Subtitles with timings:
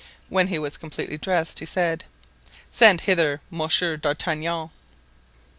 [0.29, 2.05] When he was completely dressed he said:
[2.71, 4.71] "Send hither Monsieur d'Artagnan."